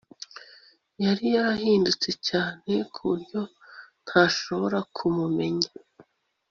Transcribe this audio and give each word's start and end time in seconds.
yari 1.03 1.25
yarahindutse 1.35 2.09
cyane 2.27 2.73
kuburyo 2.93 3.41
ntashobora 4.05 4.79
kumumenya 4.95 5.69